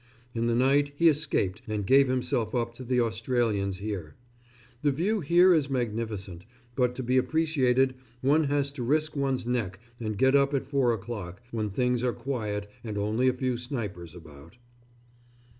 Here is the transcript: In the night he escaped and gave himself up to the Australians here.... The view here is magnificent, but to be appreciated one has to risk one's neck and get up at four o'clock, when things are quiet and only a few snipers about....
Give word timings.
In 0.33 0.47
the 0.47 0.55
night 0.55 0.93
he 0.95 1.09
escaped 1.09 1.61
and 1.67 1.85
gave 1.85 2.07
himself 2.07 2.55
up 2.55 2.73
to 2.73 2.83
the 2.83 2.99
Australians 2.99 3.77
here.... 3.77 4.15
The 4.81 4.89
view 4.89 5.19
here 5.19 5.53
is 5.53 5.69
magnificent, 5.69 6.43
but 6.75 6.95
to 6.95 7.03
be 7.03 7.19
appreciated 7.19 7.93
one 8.21 8.45
has 8.45 8.71
to 8.71 8.83
risk 8.83 9.15
one's 9.15 9.45
neck 9.45 9.77
and 9.99 10.17
get 10.17 10.35
up 10.35 10.55
at 10.55 10.65
four 10.65 10.91
o'clock, 10.91 11.43
when 11.51 11.69
things 11.69 12.01
are 12.01 12.13
quiet 12.13 12.67
and 12.83 12.97
only 12.97 13.27
a 13.27 13.33
few 13.33 13.57
snipers 13.57 14.15
about.... 14.15 14.57